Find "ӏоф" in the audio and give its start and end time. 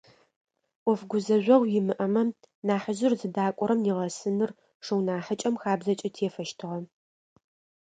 0.83-1.01